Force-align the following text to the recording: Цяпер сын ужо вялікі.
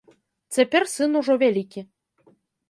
Цяпер 0.55 0.87
сын 0.93 1.11
ужо 1.19 1.33
вялікі. 1.45 1.81